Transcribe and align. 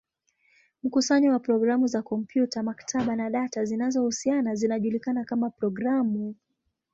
Mkusanyo 0.83 1.31
wa 1.31 1.39
programu 1.39 1.87
za 1.87 2.01
kompyuta, 2.01 2.63
maktaba, 2.63 3.15
na 3.15 3.29
data 3.29 3.65
zinazohusiana 3.65 4.55
zinajulikana 4.55 5.23
kama 5.23 5.49
programu. 5.49 6.35